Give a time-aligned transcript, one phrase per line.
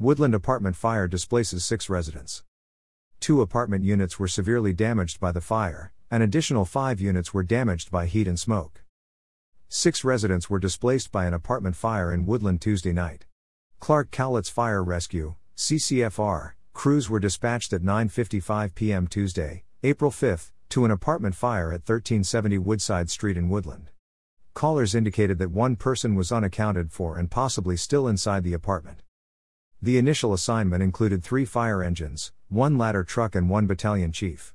[0.00, 2.44] Woodland apartment fire displaces six residents.
[3.18, 7.90] Two apartment units were severely damaged by the fire, an additional five units were damaged
[7.90, 8.84] by heat and smoke.
[9.68, 13.26] Six residents were displaced by an apartment fire in Woodland Tuesday night.
[13.80, 19.08] Clark Cowlitz Fire Rescue, CCFR, crews were dispatched at 9:55 p.m.
[19.08, 23.90] Tuesday, April 5, to an apartment fire at 1370 Woodside Street in Woodland.
[24.54, 29.02] Callers indicated that one person was unaccounted for and possibly still inside the apartment.
[29.80, 34.52] The initial assignment included three fire engines, one ladder truck, and one battalion chief.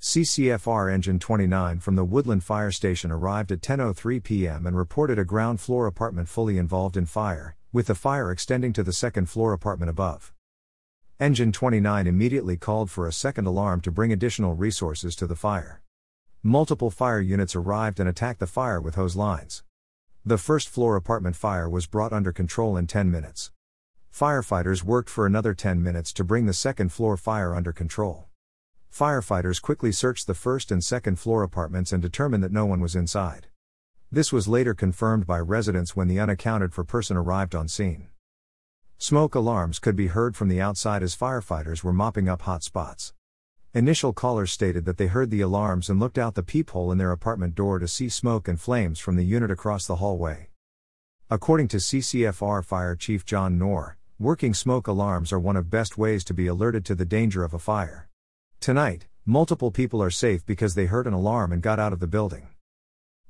[0.00, 4.66] CCFR Engine 29 from the Woodland Fire Station arrived at 10:03 p.m.
[4.66, 8.82] and reported a ground floor apartment fully involved in fire, with the fire extending to
[8.82, 10.32] the second floor apartment above.
[11.20, 15.82] Engine 29 immediately called for a second alarm to bring additional resources to the fire.
[16.42, 19.64] Multiple fire units arrived and attacked the fire with hose lines.
[20.24, 23.52] The first floor apartment fire was brought under control in 10 minutes.
[24.12, 28.26] Firefighters worked for another 10 minutes to bring the second floor fire under control.
[28.92, 32.94] Firefighters quickly searched the first and second floor apartments and determined that no one was
[32.94, 33.46] inside.
[34.10, 38.08] This was later confirmed by residents when the unaccounted for person arrived on scene.
[38.98, 43.14] Smoke alarms could be heard from the outside as firefighters were mopping up hot spots.
[43.72, 47.12] Initial callers stated that they heard the alarms and looked out the peephole in their
[47.12, 50.50] apartment door to see smoke and flames from the unit across the hallway.
[51.30, 56.22] According to CCFR Fire Chief John Nohr, working smoke alarms are one of best ways
[56.22, 58.08] to be alerted to the danger of a fire.
[58.60, 62.06] Tonight, multiple people are safe because they heard an alarm and got out of the
[62.06, 62.46] building.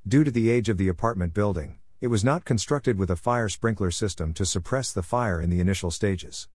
[0.07, 3.49] Due to the age of the apartment building, it was not constructed with a fire
[3.49, 6.47] sprinkler system to suppress the fire in the initial stages.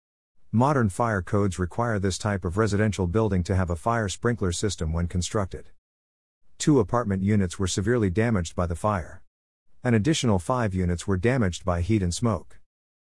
[0.53, 4.92] Modern fire codes require this type of residential building to have a fire sprinkler system
[4.92, 5.70] when constructed.
[6.59, 9.23] Two apartment units were severely damaged by the fire.
[9.83, 12.59] An additional five units were damaged by heat and smoke.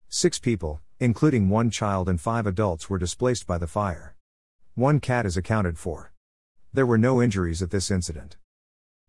[0.09, 4.16] Six people, including one child and five adults, were displaced by the fire.
[4.73, 6.14] One cat is accounted for.
[6.72, 8.38] There were no injuries at this incident.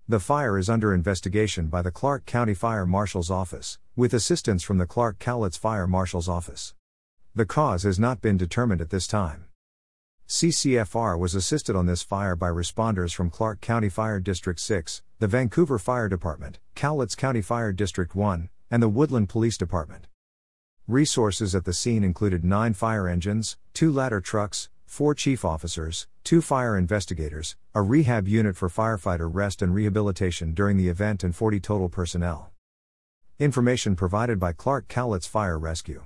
[0.09, 4.79] The fire is under investigation by the Clark County Fire Marshal's Office, with assistance from
[4.79, 6.75] the Clark Cowlitz Fire Marshal's Office.
[7.33, 9.45] The cause has not been determined at this time.
[10.27, 15.29] CCFR was assisted on this fire by responders from Clark County Fire District 6, the
[15.29, 20.09] Vancouver Fire Department, Cowlitz County Fire District 1, and the Woodland Police Department.
[20.87, 26.43] Resources at the scene included nine fire engines, two ladder trucks, four chief officers, two
[26.43, 31.59] fire investigators, a rehab unit for firefighter rest and rehabilitation during the event, and 40
[31.59, 32.53] total personnel.
[33.39, 36.05] Information provided by Clark Cowlitz Fire Rescue.